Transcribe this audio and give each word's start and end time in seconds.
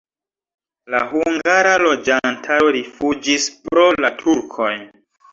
La 0.93 0.99
hungara 1.09 1.73
loĝantaro 1.81 2.71
rifuĝis 2.77 3.45
pro 3.67 3.85
la 4.07 4.11
turkoj. 4.23 4.71